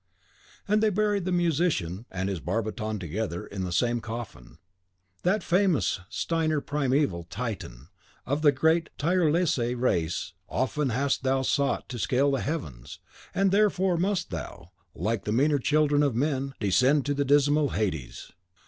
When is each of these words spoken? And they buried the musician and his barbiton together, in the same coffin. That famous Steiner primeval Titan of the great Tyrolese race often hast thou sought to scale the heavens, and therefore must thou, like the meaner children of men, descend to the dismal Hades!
And 0.67 0.81
they 0.81 0.89
buried 0.89 1.25
the 1.25 1.31
musician 1.31 2.07
and 2.09 2.27
his 2.27 2.39
barbiton 2.39 2.97
together, 2.99 3.45
in 3.45 3.63
the 3.65 3.71
same 3.71 3.99
coffin. 4.01 4.57
That 5.21 5.43
famous 5.43 5.99
Steiner 6.09 6.59
primeval 6.59 7.25
Titan 7.25 7.89
of 8.25 8.41
the 8.41 8.51
great 8.51 8.89
Tyrolese 8.97 9.75
race 9.79 10.33
often 10.49 10.89
hast 10.89 11.21
thou 11.21 11.43
sought 11.43 11.87
to 11.89 11.99
scale 11.99 12.31
the 12.31 12.41
heavens, 12.41 12.97
and 13.35 13.51
therefore 13.51 13.95
must 13.95 14.31
thou, 14.31 14.71
like 14.95 15.25
the 15.25 15.31
meaner 15.31 15.59
children 15.59 16.01
of 16.01 16.15
men, 16.15 16.55
descend 16.59 17.05
to 17.05 17.13
the 17.13 17.23
dismal 17.23 17.69
Hades! 17.69 18.31